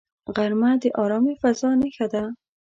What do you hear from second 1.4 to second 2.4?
فضاء نښه ده